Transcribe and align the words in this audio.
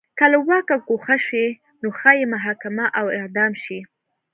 که 0.17 0.25
له 0.31 0.39
واکه 0.47 0.75
ګوښه 0.87 1.17
شي 1.27 1.45
نو 1.81 1.87
ښايي 1.99 2.25
محاکمه 2.33 2.85
او 2.99 3.05
اعدام 3.17 3.51
شي. 3.63 3.79